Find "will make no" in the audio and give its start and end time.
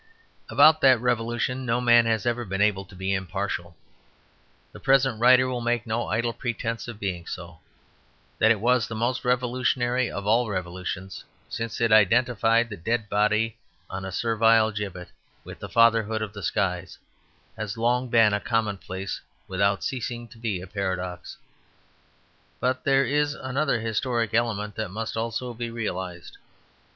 5.47-6.07